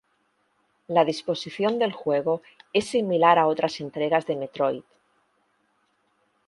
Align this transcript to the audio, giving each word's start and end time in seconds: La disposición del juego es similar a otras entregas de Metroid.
La 0.87 1.05
disposición 1.05 1.77
del 1.77 1.91
juego 1.93 2.41
es 2.73 2.85
similar 2.87 3.37
a 3.37 3.45
otras 3.45 3.79
entregas 3.81 4.25
de 4.25 4.35
Metroid. 4.35 4.83